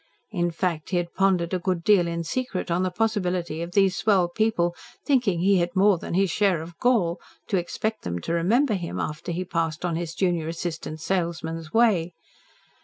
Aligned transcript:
In 0.31 0.49
fact, 0.49 0.89
he 0.89 0.97
had 0.97 1.13
pondered 1.13 1.53
a 1.53 1.59
good 1.59 1.83
deal 1.83 2.07
in 2.07 2.23
secret 2.23 2.71
on 2.71 2.81
the 2.81 2.89
possibility 2.89 3.61
of 3.61 3.73
these 3.73 3.95
swell 3.95 4.27
people 4.27 4.75
thinking 5.05 5.41
he 5.41 5.57
had 5.59 5.75
"more 5.75 5.99
than 5.99 6.15
his 6.15 6.31
share 6.31 6.59
of 6.59 6.75
gall" 6.79 7.19
to 7.49 7.57
expect 7.57 8.01
them 8.01 8.17
to 8.21 8.33
remember 8.33 8.73
him 8.73 8.99
after 8.99 9.31
he 9.31 9.45
passed 9.45 9.85
on 9.85 9.95
his 9.97 10.15
junior 10.15 10.47
assistant 10.47 11.01
salesman's 11.01 11.71
way. 11.71 12.13